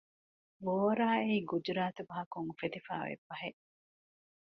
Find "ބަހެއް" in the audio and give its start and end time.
3.29-3.61